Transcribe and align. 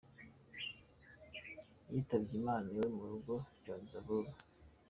Yitabye 1.91 2.33
Imana 2.41 2.65
iwe 2.73 2.85
mu 2.95 3.03
rugo 3.11 3.33
i 3.41 3.45
Johannesburg. 3.63 4.29